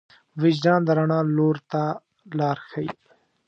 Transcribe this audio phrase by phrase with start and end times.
[0.41, 1.83] وجدان د رڼا لور ته
[2.37, 2.89] لار ښيي.